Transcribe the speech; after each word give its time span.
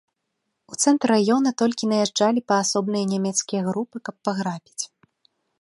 У 0.71 0.77
цэнтр 0.83 1.07
раёна 1.15 1.51
толькі 1.63 1.89
наязджалі 1.93 2.45
паасобныя 2.53 3.05
нямецкія 3.15 3.61
групы, 3.71 3.95
каб 4.11 4.15
паграбіць. 4.31 4.83